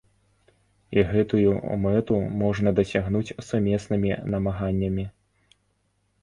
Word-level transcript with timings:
І 0.97 1.01
гэтую 1.09 1.51
мэту 1.83 2.17
можна 2.43 2.69
дасягнуць 2.79 3.35
сумеснымі 3.49 4.15
намаганнямі. 4.37 5.05